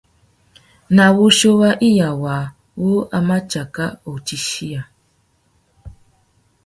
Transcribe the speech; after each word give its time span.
Na 0.95 1.05
wuchiô 1.15 1.51
wa 1.61 1.71
iya 1.89 2.09
waā 2.21 2.45
wu 2.81 2.93
a 3.17 3.19
mà 3.27 3.37
tsaka 3.49 3.85
utifiya. 4.13 4.81